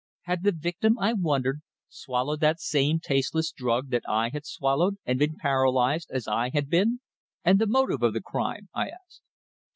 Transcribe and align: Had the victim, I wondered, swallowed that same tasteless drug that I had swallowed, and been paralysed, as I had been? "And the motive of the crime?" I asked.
Had 0.23 0.41
the 0.41 0.51
victim, 0.51 0.97
I 0.97 1.13
wondered, 1.13 1.61
swallowed 1.87 2.39
that 2.39 2.59
same 2.59 2.99
tasteless 2.99 3.51
drug 3.51 3.91
that 3.91 4.01
I 4.09 4.29
had 4.29 4.47
swallowed, 4.47 4.97
and 5.05 5.19
been 5.19 5.35
paralysed, 5.35 6.09
as 6.09 6.27
I 6.27 6.49
had 6.49 6.71
been? 6.71 7.01
"And 7.45 7.59
the 7.59 7.67
motive 7.67 8.01
of 8.01 8.13
the 8.13 8.21
crime?" 8.21 8.67
I 8.73 8.89
asked. 8.89 9.21